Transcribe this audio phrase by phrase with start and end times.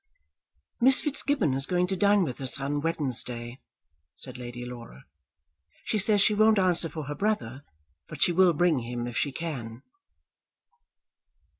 [0.79, 3.59] "Miss Fitzgibbon is going to dine with us on Wednesday,"
[4.15, 5.05] said Lady Laura.
[5.83, 7.63] "She says she won't answer for her brother,
[8.07, 9.83] but she will bring him if she can."